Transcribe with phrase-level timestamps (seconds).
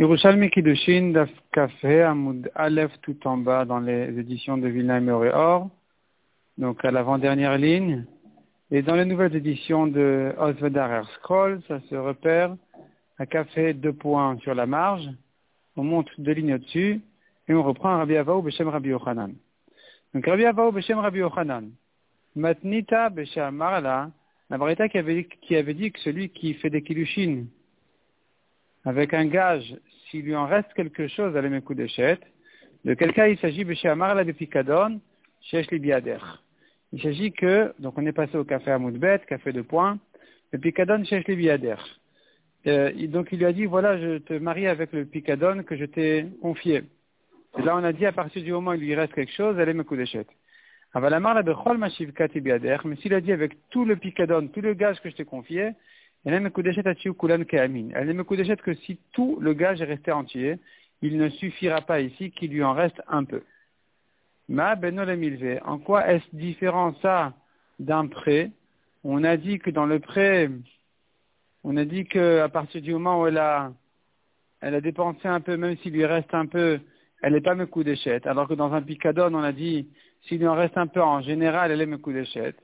[0.00, 5.30] Yerushalmi Kiddushin, Daf Café, Amoud Aleph, tout en bas dans les éditions de Vilna et
[5.34, 5.68] Or,
[6.56, 8.06] donc à l'avant-dernière ligne.
[8.70, 12.56] Et dans les nouvelles éditions de Osvedarer Scroll, ça se repère.
[13.18, 15.06] À café deux points sur la marge,
[15.76, 17.02] on monte deux lignes au-dessus,
[17.46, 19.34] et on reprend Rabbi Avaou Beshem Rabbi Yochanan.
[20.14, 21.72] Donc Rabbi Avaou Beshem Rabbi Yochanan,
[22.36, 24.10] Matnita Beshem Marla,
[24.48, 27.44] la Barita qui avait, qui avait dit que celui qui fait des kilushin
[28.84, 29.76] avec un gage,
[30.10, 32.22] s'il lui en reste quelque chose à l'émekou d'échette,
[32.84, 35.00] de quel cas il s'agit chez Amarla de Picadon,
[35.42, 36.18] chez Biader.
[36.92, 39.98] Il s'agit que, donc on est passé au café à Moudbet, café de poing,
[40.52, 41.76] le Picadon chez Biader.
[42.66, 45.84] Euh, donc il lui a dit, voilà, je te marie avec le Picadon que je
[45.84, 46.82] t'ai confié.
[47.58, 49.56] Et là on a dit, à partir du moment où il lui reste quelque chose,
[49.58, 50.28] elle est Mekou d'échette.
[50.92, 51.08] Mais
[52.96, 55.70] s'il a dit avec tout le Picadon, tout le gage que je t'ai confié,
[56.24, 56.48] elle ne
[58.62, 60.58] que si tout le gage est resté entier,
[61.02, 63.42] il ne suffira pas ici qu'il lui en reste un peu.
[64.48, 64.76] Ma
[65.64, 67.32] En quoi est-ce différent ça
[67.78, 68.50] d'un prêt?
[69.04, 70.50] On a dit que dans le prêt,
[71.64, 73.72] on a dit qu'à partir du moment où elle a,
[74.60, 76.80] elle a dépensé un peu, même s'il lui reste un peu,
[77.22, 78.26] elle n'est pas me coup d'échette.
[78.26, 79.88] Alors que dans un picadon, on a dit,
[80.22, 82.56] s'il lui en reste un peu, en général, elle est me coup d'échette.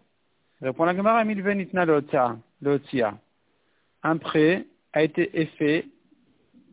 [0.60, 3.18] Répond la Gemara, milvenitna lotia
[4.06, 5.86] un prêt a été fait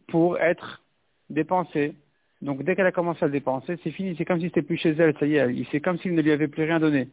[0.08, 0.84] pour être
[1.30, 1.96] dépensé.
[2.42, 4.78] Donc dès qu'elle a commencé à le dépenser, c'est fini, c'est comme si c'était plus
[4.78, 7.10] chez elle, ça y est, c'est comme s'il ne lui avait plus rien donné.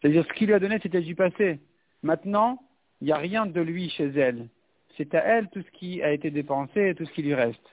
[0.00, 1.58] C'est-à-dire ce qu'il lui a donné, c'était du passé.
[2.02, 2.62] Maintenant,
[3.00, 4.48] il n'y a rien de lui chez elle.
[4.96, 7.64] C'est à elle tout ce qui a été dépensé et tout ce qui lui reste.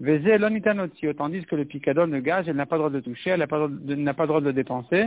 [0.00, 3.46] Tandis que le picadol, le gage, elle n'a pas le droit de toucher, elle n'a
[3.46, 5.06] pas, le droit de le dépenser.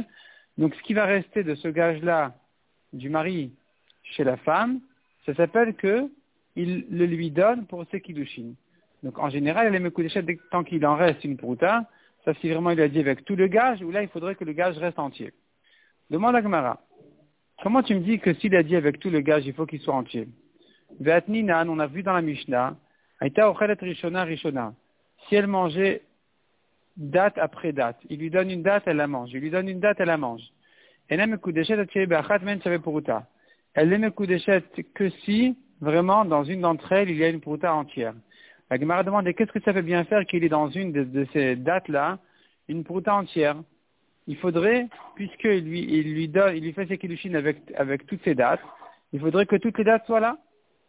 [0.57, 2.35] Donc ce qui va rester de ce gage-là
[2.93, 3.51] du mari
[4.03, 4.79] chez la femme,
[5.25, 6.09] ça s'appelle que
[6.55, 8.53] il le lui donne pour ses kiddushin.
[9.03, 11.89] Donc en général, aime d'échec tant qu'il en reste une prouta,
[12.23, 14.43] ça si vraiment il a dit avec tout le gage, ou là il faudrait que
[14.43, 15.33] le gage reste entier.
[16.09, 16.79] Demande à Gemara,
[17.61, 19.79] comment tu me dis que s'il a dit avec tout le gage, il faut qu'il
[19.79, 20.27] soit entier?
[20.99, 22.77] Ve'atninan, on a vu dans la Mishnah,
[23.19, 24.73] Aïta rishona rishona.
[25.27, 26.03] Si elle mangeait
[26.97, 29.31] date après date, il lui donne une date, elle la mange.
[29.33, 30.43] Il lui donne une date, elle la mange.
[31.09, 31.77] Enem kudeshet
[32.41, 32.59] men
[33.75, 37.75] elle n'est d'échette que si, vraiment, dans une d'entre elles, il y a une prouta
[37.75, 38.13] entière.
[38.69, 41.57] La Gemara demande, qu'est-ce que ça fait bien faire qu'il ait dans une de, ces
[41.57, 42.19] dates-là
[42.69, 43.57] une prouta entière?
[44.27, 48.23] Il faudrait, puisqu'il lui, il lui donne, il lui fait ses kiddushin avec, avec toutes
[48.23, 48.61] ces dates,
[49.13, 50.37] il faudrait que toutes les dates soient là.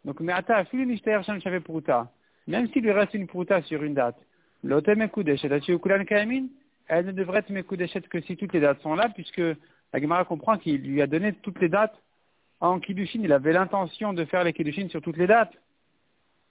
[0.05, 0.63] Donc, attends,
[2.47, 4.15] même s'il lui reste une prouta sur une date,
[4.63, 4.69] elle
[7.05, 9.41] ne devrait être mekudeshet que si toutes les dates sont là, puisque
[9.93, 12.01] la Gemara comprend qu'il lui a donné toutes les dates
[12.59, 15.53] en Kiddushin, il avait l'intention de faire les Kiddushin sur toutes les dates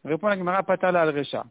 [0.06, 1.44] Répond la Gemara Patala al Recha.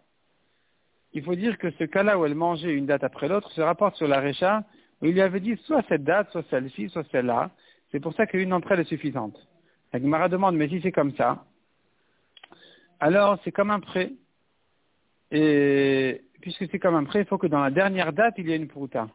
[1.12, 3.96] Il faut dire que ce cas-là où elle mangeait une date après l'autre se rapporte
[3.98, 4.64] sur la Recha,
[5.02, 7.52] où il lui avait dit soit cette date, soit celle-ci, soit celle-là.
[7.92, 9.38] C'est pour ça qu'une d'entre elles est suffisante.
[9.92, 11.44] La Gemara demande, mais si c'est comme ça,
[13.02, 14.14] alors c'est comme un prêt.
[15.32, 18.54] Et puisque c'est comme un prêt, il faut que dans la dernière date, il y
[18.54, 19.10] ait une prouta.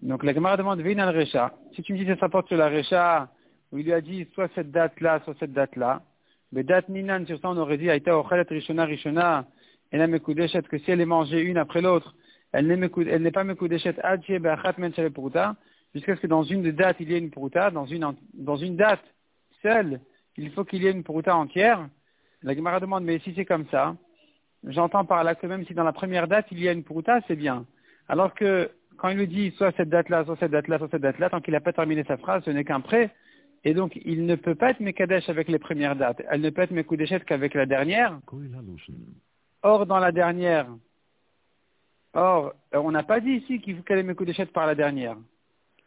[0.00, 1.54] Donc la Gemara demande, Vin al Recha.
[1.74, 3.30] Si tu me dis que ça rapporte sur la Recha,
[3.74, 6.02] où il lui a dit soit cette date-là, soit cette date-là.
[6.52, 9.46] Mais date Ninan, sur ça on aurait dit, Aïta Ochalet Rishona Rishona,
[9.92, 12.14] n'a Mekudeshet, que si elle est mangée une après l'autre,
[12.52, 15.56] elle n'est pas Mekudeshet Adje Be'achat Men Pruta,
[15.92, 18.56] jusqu'à ce que dans une des dates il y ait une Pruta, dans une, dans
[18.56, 19.02] une date
[19.60, 20.00] seule,
[20.36, 21.88] il faut qu'il y ait une Pruta entière.
[22.44, 23.96] La Gemara demande, mais si c'est comme ça,
[24.64, 27.20] j'entends par là que même si dans la première date il y a une Pruta,
[27.26, 27.66] c'est bien.
[28.08, 31.30] Alors que quand il lui dit soit cette date-là, soit cette date-là, soit cette date-là,
[31.30, 33.10] tant qu'il n'a pas terminé sa phrase, ce n'est qu'un prêt,
[33.64, 36.22] et donc, il ne peut pas être Mekadesh avec les premières dates.
[36.28, 38.20] Elle ne peut être Mekudeshet qu'avec la dernière.
[39.62, 40.68] Or, dans la dernière,
[42.12, 45.16] or, on n'a pas dit ici qu'elle est Mekudeshet par la dernière.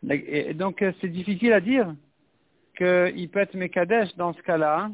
[0.10, 1.94] Et donc, c'est difficile à dire
[2.76, 4.90] qu'il peut être Mekadesh dans ce cas-là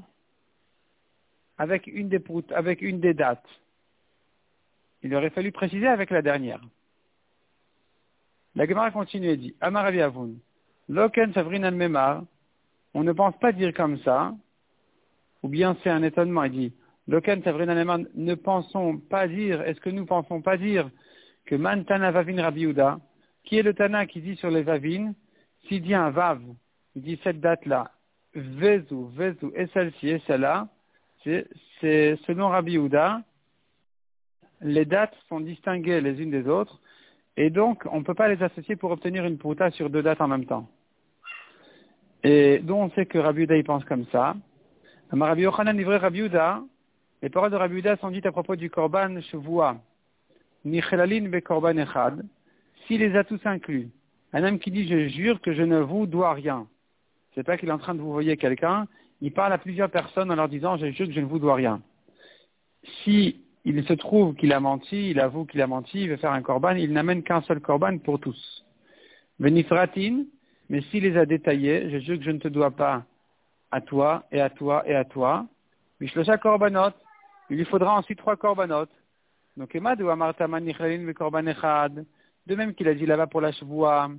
[1.58, 2.22] avec une des,
[2.54, 3.48] avec une des dates.
[5.04, 6.62] Il aurait fallu préciser avec la dernière.
[8.56, 10.32] La Gemara continue et dit, Amaravi Avun,
[10.90, 12.24] Loken Savrin al-Memar,
[12.94, 14.34] on ne pense pas dire comme ça,
[15.42, 16.74] ou bien c'est un étonnement, il dit,
[17.08, 20.90] ne pensons pas dire, est-ce que nous pensons pas dire
[21.46, 23.00] que Mantana Vavin Rabiuda,
[23.44, 25.14] qui est le Tana qui dit sur les Vavin,
[25.68, 26.42] s'il dit un Vav,
[26.96, 27.92] il dit cette date-là,
[28.34, 30.70] Vezu, Vezu, et celle-ci, et celle-là,
[31.24, 32.80] c'est selon Rabbi
[34.62, 36.80] les dates sont distinguées les unes des autres,
[37.36, 40.22] et donc on ne peut pas les associer pour obtenir une prouta sur deux dates
[40.22, 40.70] en même temps.
[42.24, 44.36] Et donc on sait que Rabbi il pense comme ça.
[45.12, 46.22] Rabbi Yochanan, livré Rabbi
[47.22, 49.78] Les paroles de Rabbi sont dites à propos du korban chevoua.
[50.66, 52.26] Nichelalin be echad.
[52.88, 53.90] S'il les a tous inclus.
[54.32, 56.68] Un homme qui dit je jure que je ne vous dois rien.
[57.36, 58.88] C'est pas qu'il est en train de vous voyer quelqu'un.
[59.22, 61.56] Il parle à plusieurs personnes en leur disant je jure que je ne vous dois
[61.56, 61.82] rien.
[63.04, 66.32] Si il se trouve qu'il a menti, il avoue qu'il a menti, il veut faire
[66.32, 68.66] un korban, il n'amène qu'un seul korban pour tous.
[69.40, 70.24] Venifratin,
[70.70, 73.04] mais s'il les a détaillés, je jure que je ne te dois pas
[73.72, 75.46] à toi et à toi et à toi.
[76.42, 76.94] Korbanot,
[77.50, 78.88] il lui faudra ensuite trois korbanot.
[79.56, 80.66] Donc, Emad ou Amartaman
[81.14, 82.06] korban echad,
[82.46, 84.10] de même qu'il a dit là-bas pour la chevoua,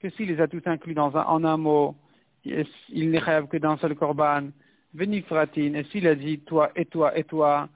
[0.00, 1.94] que s'il les a tous inclus en un mot,
[2.44, 4.48] il n'est chayav que d'un seul korban,
[4.94, 7.68] venifratin, et s'il a dit toi et toi et toi,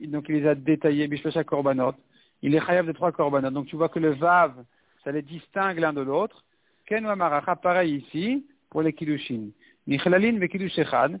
[0.00, 1.94] donc il les a détaillés, bishlocha korbanot,
[2.42, 3.50] il est chayav de trois korbanot.
[3.50, 4.64] Donc tu vois que le vav,
[5.02, 6.44] ça les distingue l'un de l'autre.
[6.86, 9.50] Ken maracha, pareil ici, pour les kiddushin.
[9.86, 11.18] Nichlalin ve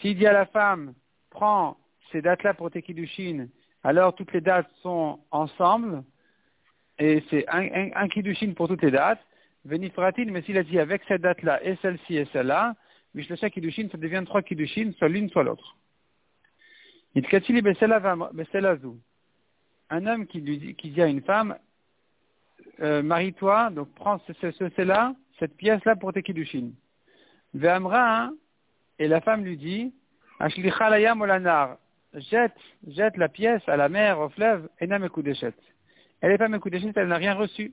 [0.00, 0.94] S'il dit à la femme,
[1.30, 1.76] prends
[2.10, 3.48] ces dates-là pour tes kiddushin,
[3.82, 6.02] alors toutes les dates sont ensemble,
[6.98, 9.20] et c'est un, un, kiddushin pour toutes les dates.
[9.64, 12.74] Venifratin, mais s'il a dit avec cette date-là et celle-ci et celle-là,
[13.14, 15.76] Mishlosha Kiddushin, ça devient trois Kiddushin, soit l'une, soit l'autre.
[19.90, 21.56] Un homme qui, dit, qui dit à une femme,
[22.80, 26.70] euh, marie-toi, donc prends ce, ce, cette pièce-là pour tes Kiddushin.
[27.54, 28.30] Ve'amra,
[28.98, 29.92] et la femme lui dit,
[32.14, 32.52] jette,
[32.86, 34.98] jette la pièce à la mer, au fleuve, et n'a
[36.20, 37.72] Elle n'est pas mekudeshet, elle n'a rien reçu.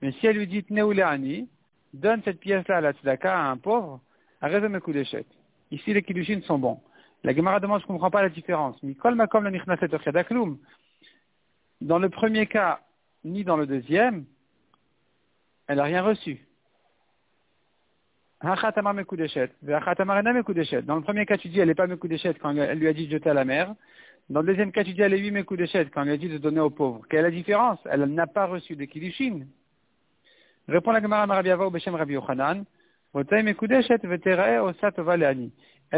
[0.00, 1.48] Mais si elle lui dit Tneuleani,
[1.94, 4.00] donne cette pièce-là à la tzedaka, à un pauvre,
[4.40, 5.24] à raison de
[5.70, 6.80] Ici, les kiddushin sont bons.
[7.24, 8.76] La Gemara demande, je ne comprends pas la différence.
[11.80, 12.80] Dans le premier cas,
[13.24, 14.24] ni dans le deuxième,
[15.66, 16.46] elle n'a rien reçu.
[18.42, 18.56] Dans le
[21.02, 23.30] premier cas, tu dis, elle n'est pas mekudeshet quand elle lui a dit de jeter
[23.30, 23.72] à la mer.
[24.28, 26.28] Dans le deuxième cas, tu dis, elle est huit mekudeshet quand elle lui a dit
[26.28, 27.06] de donner aux pauvres.
[27.08, 27.78] Quelle est la différence?
[27.84, 29.46] Elle n'a pas reçu de kiddushin.
[30.66, 32.64] Répond la Gemara Marabiava au Beshem Rabbi Yochanan.
[33.14, 33.24] Elle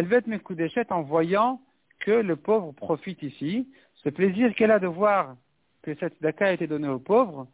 [0.07, 1.61] veut être Mekudeshet en voyant
[2.01, 3.69] que le pauvre profite ici.
[3.95, 5.37] Ce plaisir qu'elle a de voir
[5.85, 7.47] que cette daka a été donnée au pauvre,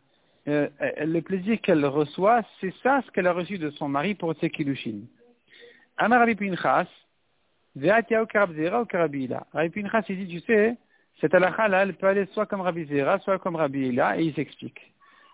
[0.48, 4.34] euh, le plaisir qu'elle reçoit, c'est ça ce qu'elle a reçu de son mari pour
[4.40, 5.00] ses kiddushin.
[5.96, 6.86] Amar Rabbi Pinchas,
[7.76, 9.46] Ve'atia ou Karabzera ou Karabila.
[9.52, 10.76] Rabbi Pinchas, il dit, tu sais,
[11.20, 14.24] cette halakha là, elle peut aller soit comme Rabbi Zera, soit comme Rabbi Ila, et
[14.24, 14.80] il s'explique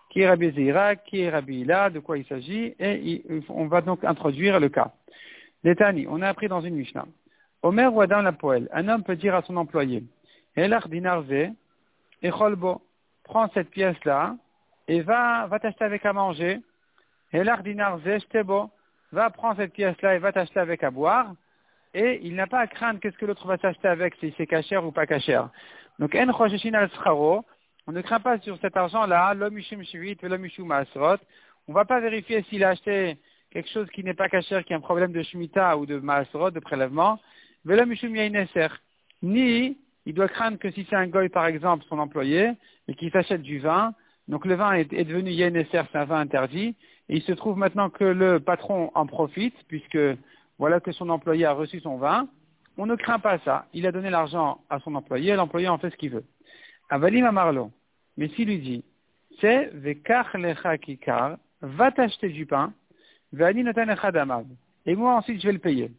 [0.09, 3.81] qui est Rabbi Zira, qui est Rabbi Ila, de quoi il s'agit, et on va
[3.81, 4.93] donc introduire le cas.
[5.63, 7.05] Netani, on a appris dans une Mishnah.
[7.61, 10.03] Omer ou Adam la poêle, un homme peut dire à son employé,
[10.55, 11.51] Elach dinarze,
[12.21, 12.81] et cholbo,
[13.27, 14.35] prends cette pièce-là,
[14.87, 16.61] et va, va t'acheter avec à manger,
[17.33, 18.71] Elach dinarze, shtebo,
[19.11, 21.33] va prendre cette pièce-là et va t'acheter avec à boire,
[21.93, 24.85] et il n'a pas à craindre qu'est-ce que l'autre va s'acheter avec, si c'est cachère
[24.85, 25.49] ou pas cachère.
[25.99, 26.89] Donc, en al
[27.89, 31.17] on ne craint pas sur cet argent-là, l'homme shivit et l'homme maasrot.
[31.67, 33.17] On ne va pas vérifier s'il a acheté
[33.49, 36.51] quelque chose qui n'est pas caché, qui a un problème de shmita ou de maasrot,
[36.51, 37.17] de prélèvement.
[39.23, 39.77] Ni,
[40.07, 42.53] il doit craindre que si c'est un goy, par exemple, son employé,
[42.87, 43.93] et qu'il s'achète du vin,
[44.29, 46.75] donc le vin est, devenu yeneser, c'est un vin interdit,
[47.09, 49.99] et il se trouve maintenant que le patron en profite, puisque
[50.59, 52.29] voilà que son employé a reçu son vin,
[52.77, 53.65] on ne craint pas ça.
[53.73, 56.23] Il a donné l'argent à son employé, l'employé en fait ce qu'il veut.
[56.89, 57.71] Avalim Amarlo.
[58.15, 58.85] Mais s'il lui dit,
[59.41, 62.71] c'est vekach lecha kikar, va t'acheter du pain,
[63.33, 64.45] ve'ani natan.
[64.85, 65.91] Et moi ensuite je vais le payer.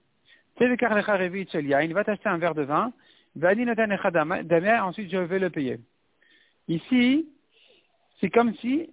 [0.57, 1.47] C'est vekach lecha revit
[1.93, 2.91] va t'acheter un verre de vin,
[4.85, 5.79] ensuite je vais le payer.
[6.69, 7.29] Ici,
[8.21, 8.91] c'est comme si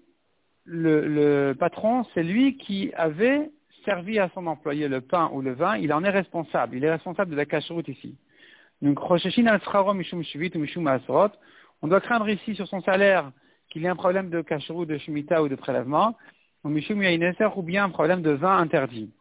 [0.65, 3.51] le, patron, c'est lui qui avait
[3.83, 6.75] servi à son employé le pain ou le vin, il en est responsable.
[6.75, 8.17] Il est responsable de la cache-route ici.
[8.81, 8.99] Donc,
[11.81, 13.31] on doit craindre ici sur son salaire
[13.69, 16.17] qu'il y ait un problème de cacherou, de shemitah ou de prélèvement,
[16.63, 19.11] ou ou bien un problème de vin interdit.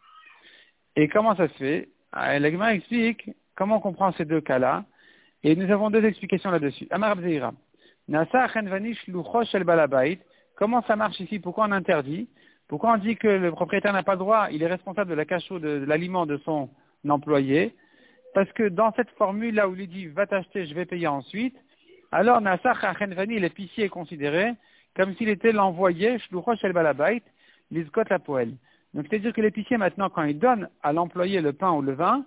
[0.97, 1.89] Et comment ça se fait?
[2.13, 4.85] Ah, L'agma explique comment on comprend ces deux cas-là,
[5.45, 6.89] et nous avons deux explications là-dessus.
[6.91, 7.17] Amar
[10.57, 11.39] Comment ça marche ici?
[11.39, 12.29] Pourquoi on interdit?
[12.67, 14.49] Pourquoi on dit que le propriétaire n'a pas le droit?
[14.51, 16.71] Il est responsable de la cachou de, l'aliment de son
[17.07, 17.75] employé.
[18.33, 21.57] Parce que dans cette formule là où il dit va t'acheter, je vais payer ensuite,
[22.11, 24.55] alors Nasach Achenvani, l'épicier est considéré
[24.97, 27.23] comme s'il était l'envoyé, Shluchosh El Balabait,
[27.71, 28.55] l'Izkot la poêle.
[28.95, 32.25] Donc c'est-à-dire que l'épicier maintenant, quand il donne à l'employé le pain ou le vin,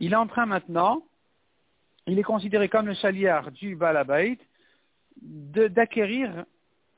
[0.00, 1.02] il est en train maintenant,
[2.06, 4.38] il est considéré comme le chaliard du Balabait,
[5.20, 6.44] d'acquérir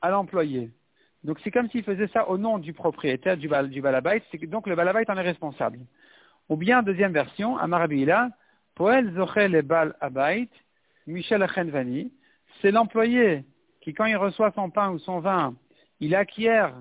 [0.01, 0.71] à l'employé.
[1.23, 4.75] Donc c'est comme s'il faisait ça au nom du propriétaire du, bal, balabait, donc le
[4.75, 5.79] balabait en est responsable.
[6.47, 8.29] Ou bien, deuxième version, Amarabila,
[8.75, 9.95] Poel Zochel Bal
[11.07, 12.13] Michel Chenvani,
[12.61, 13.45] c'est l'employé
[13.81, 15.55] qui, quand il reçoit son pain ou son vin,
[15.99, 16.75] il acquiert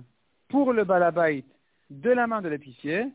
[0.49, 1.44] pour le balabait
[1.90, 3.06] de la main de l'épicier,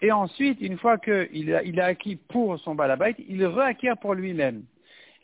[0.00, 4.64] et ensuite, une fois qu'il a, acquis pour son balabait, il reacquiert pour lui-même.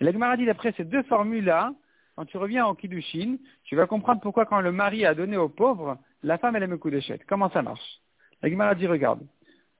[0.01, 1.73] Et la dit, d'après ces deux formules-là,
[2.17, 5.49] quand tu reviens au Kiddushin, tu vas comprendre pourquoi quand le mari a donné aux
[5.49, 7.23] pauvres, la femme, elle aime le coup d'échec.
[7.27, 8.01] Comment ça marche?
[8.43, 9.21] La Gemara dit, regarde.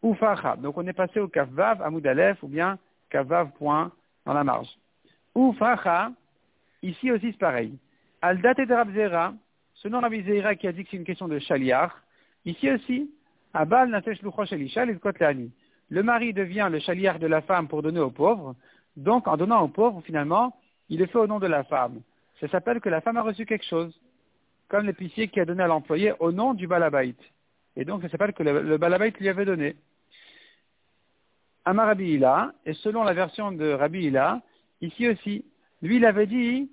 [0.03, 0.57] Oufacha.
[0.57, 2.79] Donc on est passé au Kafvav, Amoud Aleph, ou bien
[3.11, 3.93] Kafvav, point,
[4.25, 4.69] dans la marge.
[5.35, 6.13] Oufacha,
[6.83, 7.79] ici aussi c'est pareil.
[8.23, 9.35] Aldat et Rabzera,
[9.75, 12.03] selon Rabbi Zeira qui a dit que c'est une question de chaliar,
[12.45, 13.11] ici aussi,
[15.93, 18.55] Le mari devient le chaliar de la femme pour donner aux pauvres.
[18.97, 20.57] Donc, en donnant aux pauvres, finalement,
[20.89, 22.01] il est fait au nom de la femme.
[22.41, 23.99] Ça s'appelle que la femme a reçu quelque chose,
[24.69, 27.15] comme l'épicier qui a donné à l'employé au nom du balabait.
[27.77, 29.77] Et donc, ça s'appelle que le, balabait lui avait donné.
[31.65, 34.41] Amar Rabbi Ila, et selon la version de Rabbi Ila,
[34.81, 35.45] ici aussi,
[35.83, 36.71] lui, il avait dit,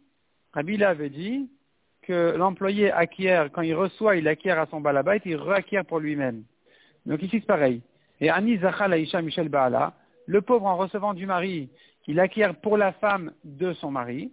[0.53, 1.49] Rabbi avait dit
[2.03, 6.43] que l'employé acquiert, quand il reçoit, il acquiert à son balabait, il reacquiert pour lui-même.
[7.07, 7.81] Donc ici, c'est pareil.
[8.19, 9.93] Et Ani Zachal Aisha Michel Baala,
[10.25, 11.69] le pauvre en recevant du mari,
[12.05, 14.31] il acquiert pour la femme de son mari,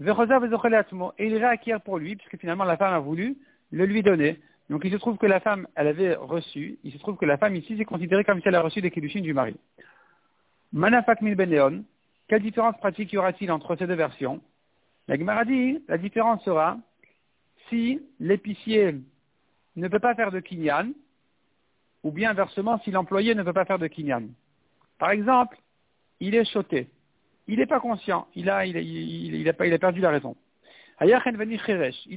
[0.00, 3.36] et il réacquiert pour lui, puisque finalement la femme a voulu
[3.70, 4.40] le lui donner.
[4.70, 7.36] Donc il se trouve que la femme, elle avait reçu, il se trouve que la
[7.36, 9.56] femme ici, c'est considéré comme si elle a reçu des kiddushin du mari.
[10.72, 11.84] Manafak mil beneon,
[12.28, 14.40] quelle différence pratique y aura-t-il entre ces deux versions?
[15.06, 16.78] La Gemara dit, la différence sera
[17.68, 18.94] si l'épicier
[19.76, 20.92] ne peut pas faire de kinyan,
[22.02, 24.28] ou bien inversement si l'employé ne peut pas faire de kinyan.
[24.98, 25.58] Par exemple,
[26.20, 26.88] il est choté
[27.50, 30.10] il n'est pas conscient, il a, il, il, il, a pas, il a perdu la
[30.10, 30.36] raison.
[31.02, 31.10] Il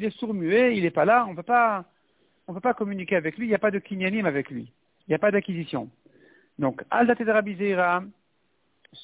[0.04, 3.56] est sourd-muet, il n'est pas là, on ne peut pas, communiquer avec lui, il n'y
[3.56, 4.72] a pas de kinyanim avec lui,
[5.08, 5.90] il n'y a pas d'acquisition.
[6.60, 7.16] Donc, al de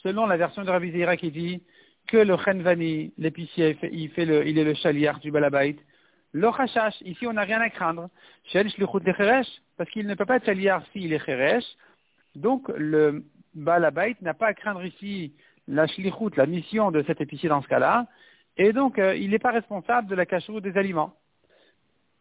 [0.03, 1.63] selon la version de Rabbi qui dit
[2.07, 5.77] que le Chenvani, l'épicier, il, fait le, il est le chaliar du balabait,
[6.31, 8.09] le chachash, ici on n'a rien à craindre.
[8.53, 11.65] Parce qu'il ne peut pas être chaliar s'il est cheresh.
[12.35, 13.23] Donc le
[13.55, 15.33] balabait n'a pas à craindre ici
[15.67, 18.07] la shlichut, la mission de cet épicier dans ce cas-là,
[18.57, 21.13] et donc euh, il n'est pas responsable de la cachou des aliments.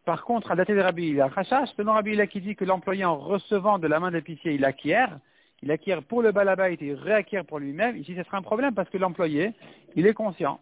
[0.05, 1.29] Par contre, à dater de Rabbi Ila,
[1.75, 4.65] selon Rabbi Ila qui dit que l'employé en recevant de la main de l'épicier, il
[4.65, 5.19] acquiert,
[5.61, 8.73] il acquiert pour le balabait et il réacquiert pour lui-même, ici ce sera un problème
[8.73, 9.53] parce que l'employé,
[9.95, 10.59] il est conscient.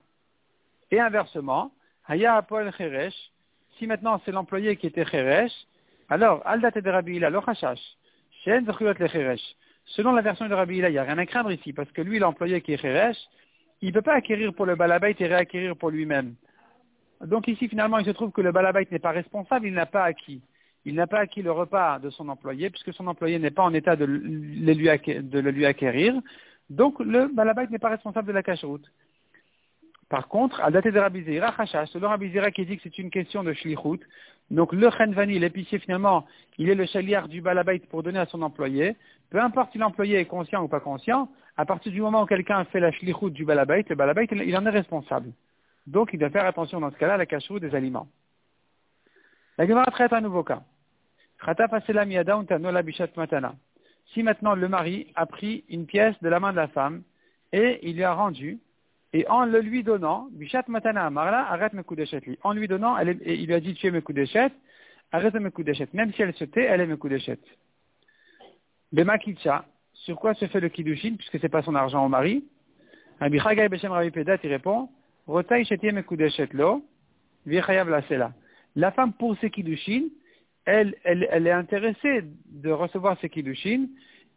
[0.91, 1.71] Et inversement,
[2.07, 3.15] Haya Apol Cheresh,
[3.77, 5.51] si maintenant c'est l'employé qui était Cheresh,
[6.09, 7.79] alors, al date de Rabbi Ila, lo Chachash,
[8.43, 9.41] Shen le Cheresh,
[9.85, 12.19] Selon la version de Rabbi il n'y a rien à craindre ici, parce que lui,
[12.19, 13.17] l'employé qui est Kheresh,
[13.81, 16.35] il ne peut pas acquérir pour le balabait et réacquérir pour lui-même.
[17.21, 20.03] Donc ici, finalement, il se trouve que le balabait n'est pas responsable, il n'a pas
[20.03, 20.41] acquis.
[20.85, 23.73] Il n'a pas acquis le repas de son employé, puisque son employé n'est pas en
[23.73, 24.71] état de le
[25.51, 26.13] lui, acquérir.
[26.69, 28.85] Donc le balabait n'est pas responsable de la cacheroute.
[30.09, 31.53] Par contre, à date de Rabbi Zira,
[31.87, 33.99] selon Rabbi Zira qui dit que c'est une question de shlichut,
[34.49, 36.25] donc le chenvani, l'épicier finalement,
[36.57, 38.95] il est le chaliar du balabait pour donner à son employé,
[39.29, 42.63] peu importe si l'employé est conscient ou pas conscient, à partir du moment où quelqu'un
[42.65, 45.33] fait la shlichut du balabait, le balabait, il en est responsable.
[45.87, 48.07] Donc il doit faire attention dans ce cas-là à la cacheroute des aliments.
[49.57, 50.61] La Gemara traite un nouveau cas.
[54.13, 57.03] Si maintenant le mari a pris une pièce de la main de la femme
[57.51, 58.59] et il lui a rendu,
[59.13, 62.23] et en le lui donnant, Bishat Matana Amarla, arrête mes coups d'échette.
[62.43, 64.53] En lui donnant, il lui a dit tu es mes coups d'échette,
[65.11, 65.93] arrête mes coups d'échette.
[65.93, 67.43] Même si elle se tait, elle est mes coups d'échette.
[68.91, 72.45] Bema Kitcha, sur quoi se fait le Kiddushin, puisque c'est pas son argent au mari?
[73.19, 74.89] Rabbi Chagai Beshem Rabbi Pedat, il répond,
[75.25, 76.85] Rotaï Shetie mes coups d'échette lo,
[77.45, 78.33] Vichayav la Sela.
[78.75, 80.03] La femme pour ses Kiddushin,
[80.65, 83.87] elle, est intéressée de recevoir ses Kiddushin,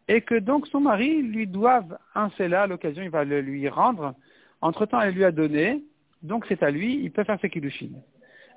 [0.09, 3.69] et que donc son mari lui doive un Sela, à l'occasion il va le lui
[3.69, 4.15] rendre,
[4.61, 5.83] entre-temps, elle lui a donné,
[6.23, 7.91] donc c'est à lui, il peut faire ses kiddushin.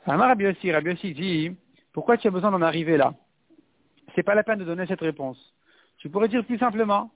[0.05, 1.55] Amar Rabbi Yossi, Rabbi dit,
[1.93, 3.13] pourquoi tu as besoin d'en arriver là?
[4.15, 5.53] C'est pas la peine de donner cette réponse.
[5.97, 7.11] Tu pourrais dire plus simplement,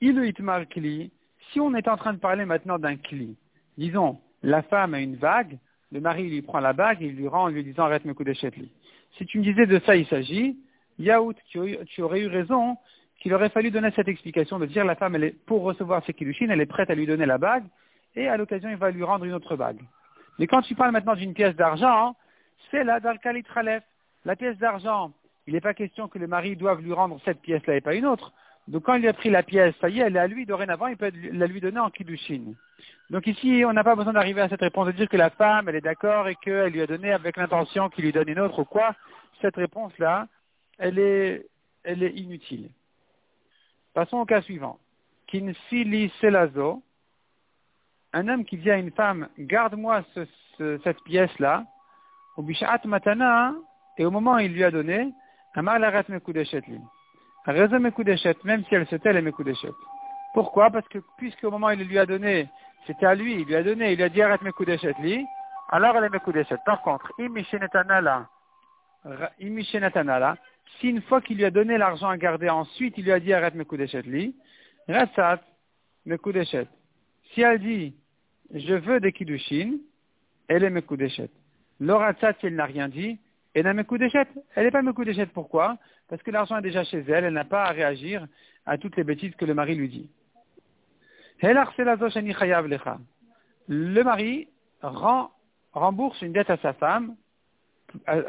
[0.00, 1.10] il itmar kli,
[1.52, 3.36] si on est en train de parler maintenant d'un kli,
[3.78, 5.58] disons, la femme a une vague,
[5.92, 8.14] le mari lui prend la bague et il lui rend en lui disant arrête mes
[8.14, 8.70] coups d'échetli.
[9.16, 10.58] Si tu me disais de ça il s'agit,
[10.98, 12.76] Yaout, tu, aurais eu raison
[13.20, 15.16] qu'il aurait fallu donner cette explication de dire la femme,
[15.46, 17.64] pour recevoir ses kiddushin, elle est prête à lui donner la bague,
[18.16, 19.80] et à l'occasion, il va lui rendre une autre bague.
[20.38, 22.16] Mais quand tu parles maintenant d'une pièce d'argent,
[22.70, 23.44] c'est la d'Alkalit
[24.24, 25.12] La pièce d'argent,
[25.46, 28.06] il n'est pas question que le mari doive lui rendre cette pièce-là et pas une
[28.06, 28.32] autre.
[28.68, 30.88] Donc quand il a pris la pièce, ça y est, elle est à lui, dorénavant,
[30.88, 32.54] il peut la lui donner en kiddushin.
[33.10, 35.68] Donc ici, on n'a pas besoin d'arriver à cette réponse de dire que la femme,
[35.68, 38.58] elle est d'accord et qu'elle lui a donné avec l'intention qu'il lui donne une autre
[38.58, 38.94] ou quoi.
[39.40, 40.26] Cette réponse-là,
[40.78, 41.46] elle est,
[41.84, 42.70] elle est inutile.
[43.94, 44.80] Passons au cas suivant.
[45.28, 46.82] Kinfili selazo,
[48.12, 50.02] un homme qui dit à une femme, garde-moi
[50.56, 51.64] cette pièce-là,
[52.36, 53.54] au bishat matana,
[53.98, 55.12] et au moment où il lui a donné,
[55.54, 56.78] amar larat mekudeshet li.
[57.46, 59.72] Raison mekudeshet, même si elle se tait, elle est mekudeshet.
[60.34, 60.70] Pourquoi?
[60.70, 62.48] Parce que puisque au moment où il lui a donné,
[62.86, 65.24] c'était à lui, il lui a donné, il lui a dit arrête mekudeshet li,
[65.70, 66.58] alors elle est mekudeshet.
[66.66, 68.28] Par contre, imishenetanala,
[70.78, 73.32] si une fois qu'il lui a donné l'argent à garder, ensuite il lui a dit
[73.32, 74.36] arrête mekudeshet li,
[74.88, 75.40] rassat
[76.04, 76.68] mekudeshet.
[77.32, 77.94] Si elle dit
[78.54, 79.78] je veux des kiddushin,
[80.48, 81.30] elle est mekudeshet.
[81.80, 83.18] L'oratsat, si elle n'a rien dit,
[83.54, 84.26] elle n'a mekudeshet.
[84.54, 85.26] Elle n'est pas mekudeshet.
[85.26, 85.78] Pourquoi?
[86.08, 88.26] Parce que l'argent est déjà chez elle, elle n'a pas à réagir
[88.64, 90.08] à toutes les bêtises que le mari lui dit.
[93.68, 94.48] Le mari
[95.72, 97.16] rembourse une dette à sa femme,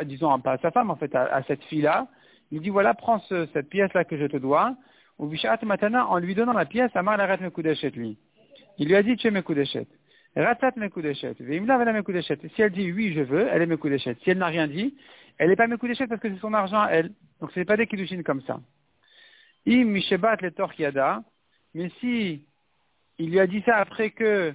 [0.03, 2.07] disons pas à sa femme, en fait, à, cette fille-là.
[2.51, 4.75] Il dit voilà, prends cette pièce-là que je te dois.
[5.19, 5.31] Ou
[5.63, 8.17] matana, en lui donnant la pièce, Amar la mekudeshet lui.
[8.77, 9.87] Il lui a dit tu es mekudeshet.
[10.35, 11.35] Ratat mekudeshet.
[12.55, 14.15] Si elle dit oui, je veux, elle est mekudeshet.
[14.23, 14.95] Si elle n'a rien dit,
[15.37, 17.11] elle n'est pas mekudeshet parce que c'est son argent elle.
[17.41, 18.59] Donc ce n'est pas des kiddushin comme ça.
[19.67, 21.23] Im mishebat le torchiada.
[21.73, 22.43] Mais si
[23.17, 24.53] il lui a dit ça après que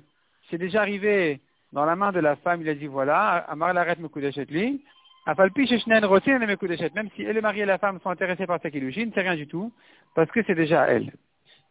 [0.51, 1.41] c'est déjà arrivé
[1.73, 4.83] dans la main de la femme, il a dit voilà, amar laret mekudeshet li.
[5.25, 9.47] Même si le mari et la femme sont intéressés par sa kiddushin, c'est rien du
[9.47, 9.73] tout,
[10.17, 11.13] parce que c'est déjà elle.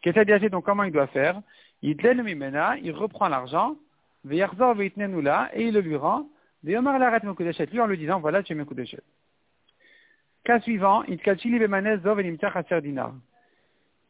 [0.02, 1.42] Qu'est-ce donc comment il doit faire?
[1.82, 3.76] Il reprend l'argent,
[4.30, 6.28] et il le lui rend,
[6.64, 9.02] lui en lui disant, voilà, tu es Mekudeshet.
[10.44, 11.04] Cas suivant,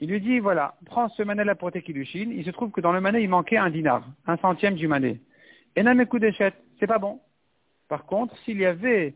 [0.02, 2.32] il lui dit, voilà, prends ce manet là pour tes kiddushin.
[2.32, 5.20] Il se trouve que dans le manet, il manquait un dinar, un centième du manet.
[5.76, 5.94] Et n'a
[6.80, 7.20] c'est pas bon.
[7.88, 9.14] Par contre, s'il y avait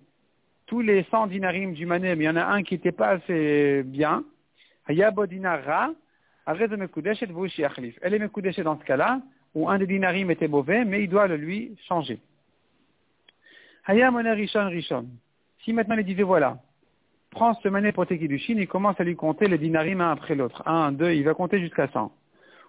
[0.67, 3.09] tous les 100 dinarim du manet, mais il y en a un qui n'était pas
[3.09, 4.23] assez bien,
[6.45, 9.21] Hayabo dinara, elle est Mekudeshet dans ce cas-là,
[9.55, 12.19] où un des dinarim était mauvais, mais il doit le lui changer.
[13.87, 15.07] Hayam Rishon Rishon.
[15.63, 16.57] Si maintenant il disait voilà,
[17.31, 20.35] prends ce manet pour tes kiddushin, il commence à lui compter les dinarim un après
[20.35, 20.61] l'autre.
[20.67, 22.11] Un, deux, il va compter jusqu'à 100.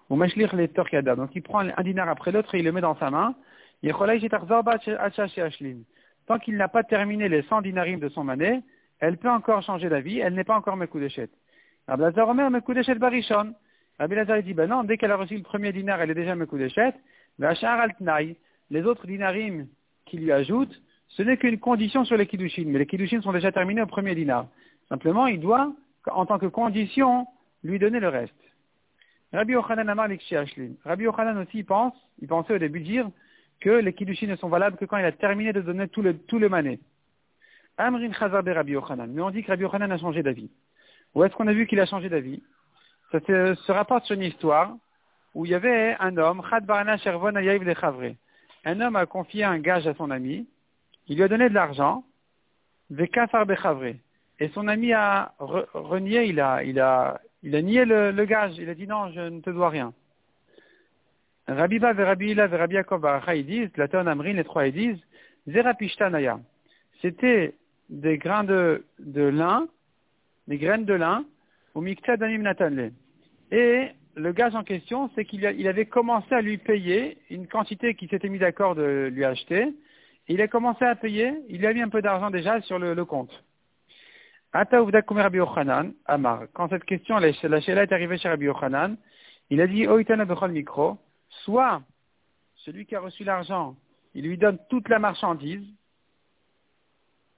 [0.09, 1.15] Ou mashlir les torkada.
[1.15, 3.35] Donc il prend un dinar après l'autre et il le met dans sa main.
[6.25, 8.61] Tant qu'il n'a pas terminé les 100 dinarim de son manet,
[8.99, 11.29] elle peut encore changer d'avis, elle n'est pas encore mekudeshet.
[11.87, 12.95] Ablazar Omer mekudeshet.
[13.99, 16.35] Rabbi Lazar dit, ben non, dès qu'elle a reçu le premier dinar, elle est déjà
[16.35, 16.93] Mekudeshet.
[18.69, 19.67] Les autres dinarim
[20.05, 22.65] qui lui ajoutent, ce n'est qu'une condition sur les kiddushin.
[22.67, 24.47] Mais les kiddushin sont déjà terminés au premier dinar.
[24.89, 25.73] Simplement, il doit,
[26.11, 27.27] en tant que condition,
[27.63, 28.33] lui donner le reste.
[29.33, 30.09] Rabbi Yochanan Amar
[30.85, 33.09] Rabbi Yochanan aussi pense, il pensait au début dire
[33.59, 36.17] que les kiddushin ne sont valables que quand il a terminé de donner tout le,
[36.17, 36.79] tout mané.
[37.77, 39.11] Amrin Chazar Rabbi Yochanan.
[39.11, 40.49] Mais on dit que Rabbi Yochanan a changé d'avis.
[41.15, 42.41] Où est-ce qu'on a vu qu'il a changé d'avis?
[43.11, 44.75] Ça se, rapporte sur une histoire
[45.33, 46.41] où il y avait un homme,
[48.65, 50.47] un homme a confié un gage à son ami,
[51.07, 52.03] il lui a donné de l'argent,
[54.39, 58.69] et son ami a renié, il a, il a, il a nié le, gage, il
[58.69, 59.93] a dit non, je ne te dois rien.
[61.47, 64.99] Rabiba, Rabbi Ila, Rabbi Yaakov, ils disent, Amrin, les trois, ils disent,
[65.47, 66.39] Zerapishtanaya.
[67.01, 67.53] C'était
[67.89, 69.67] des grains de, de lin,
[70.47, 71.23] des graines de lin,
[73.51, 78.09] et le gage en question, c'est qu'il avait commencé à lui payer une quantité qu'il
[78.09, 79.75] s'était mis d'accord de lui acheter.
[80.27, 83.05] Il a commencé à payer, il lui a mis un peu d'argent déjà sur le,
[83.05, 83.31] compte.
[86.05, 86.43] Amar.
[86.53, 88.97] Quand cette question, la est arrivée chez Rabbi Yochanan,
[89.49, 89.85] il a dit,
[90.49, 90.97] micro,
[91.29, 91.81] soit
[92.55, 93.75] celui qui a reçu l'argent,
[94.15, 95.65] il lui donne toute la marchandise,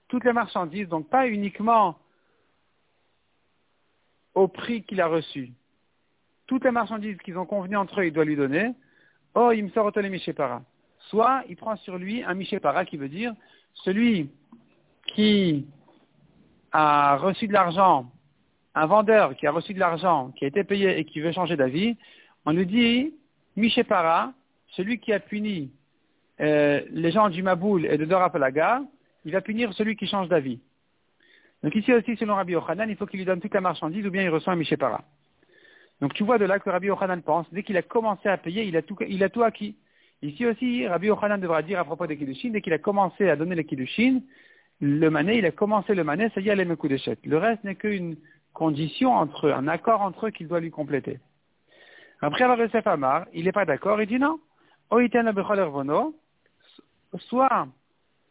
[0.07, 1.97] toute la marchandise, donc pas uniquement
[4.39, 5.51] au prix qu'il a reçu.
[6.47, 8.71] Toutes les marchandises qu'ils ont convenu entre eux, il doit lui donner.
[9.35, 10.61] Oh, il me sort les Michépara.
[11.09, 13.33] Soit il prend sur lui un Michépara qui veut dire
[13.73, 14.29] celui
[15.07, 15.67] qui
[16.71, 18.09] a reçu de l'argent,
[18.75, 21.57] un vendeur qui a reçu de l'argent, qui a été payé et qui veut changer
[21.57, 21.97] d'avis,
[22.45, 23.13] on lui dit
[23.57, 24.31] Michépara,
[24.69, 25.71] celui qui a puni
[26.39, 28.83] euh, les gens du Maboul et de Dorapalaga,
[29.25, 30.61] il va punir celui qui change d'avis.
[31.63, 34.11] Donc ici aussi, selon Rabbi Yochanan, il faut qu'il lui donne toute la marchandise ou
[34.11, 35.03] bien il reçoit un Michépara.
[36.01, 38.63] Donc tu vois de là que Rabbi Yochanan pense, dès qu'il a commencé à payer,
[38.63, 39.75] il a tout, il a tout acquis.
[40.21, 43.35] Ici aussi, Rabbi Yochanan devra dire à propos des Kiddushin, dès qu'il a commencé à
[43.35, 44.21] donner les Kiddushin,
[44.81, 47.17] le mané, il a commencé le mané, ça y est, les Mekudeshet.
[47.25, 48.15] Le reste n'est qu'une
[48.53, 51.19] condition entre eux, un accord entre eux qu'il doit lui compléter.
[52.21, 54.39] Après avoir Yosef Amar, il n'est pas d'accord, il dit non.
[57.17, 57.67] Soit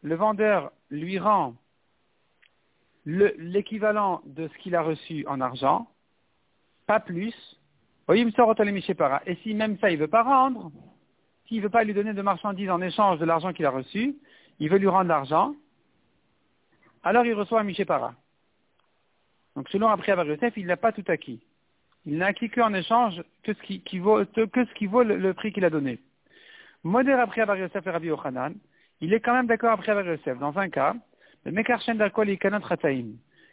[0.01, 1.55] le vendeur lui rend
[3.05, 5.87] l'équivalent de ce qu'il a reçu en argent,
[6.87, 7.33] pas plus.
[8.11, 10.71] Et si même ça, il ne veut pas rendre,
[11.47, 14.15] s'il ne veut pas lui donner de marchandises en échange de l'argent qu'il a reçu,
[14.59, 15.53] il veut lui rendre l'argent,
[17.03, 18.13] alors il reçoit un Mishépara.
[19.55, 21.41] Donc selon après Abar Yosef, il n'a pas tout acquis.
[22.05, 25.51] Il n'a acquis qu'en échange que ce qui, vaut, que ce qui vaut le, prix
[25.51, 25.99] qu'il a donné.
[26.83, 28.55] Modère après Abar Yosef et Rabbi Yochanan,
[29.01, 30.37] il est quand même d'accord après Abar Yosef.
[30.39, 30.95] Dans un cas,
[31.45, 32.39] le Mekarchen d'alcool et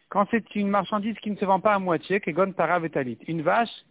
[0.09, 3.43] Quand c'est une marchandise qui ne se vend pas à moitié, Kegon Para Vetalit, une
[3.43, 3.85] vache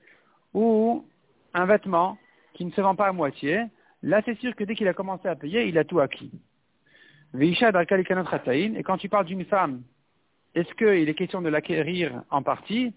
[0.54, 1.06] ou
[1.54, 2.18] un vêtement
[2.54, 3.66] qui ne se vend pas à moitié,
[4.04, 6.32] là c'est sûr que dès qu'il a commencé à payer, il a tout acquis.
[7.38, 7.54] Et
[8.84, 9.84] quand tu parles d'une femme
[10.56, 12.94] est-ce qu'il est question de l'acquérir en partie?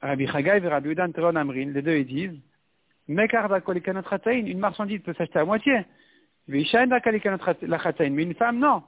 [0.00, 2.40] Rabbi Chagai et Rabbi Udan Teron Amrin, les deux ils disent
[3.08, 5.84] une marchandise peut s'acheter à moitié.
[6.46, 8.82] Mais une femme, non.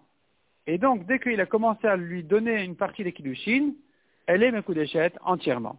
[0.66, 3.72] Et donc, dès qu'il a commencé à lui donner une partie des kiddushin,
[4.26, 5.78] elle est Mekudeshet entièrement.